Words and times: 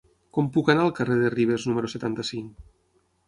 Com 0.35 0.45
puc 0.55 0.71
anar 0.73 0.85
al 0.85 0.93
carrer 0.99 1.17
de 1.19 1.29
Ribes 1.35 1.67
número 1.71 1.91
setanta-cinc? 1.95 2.65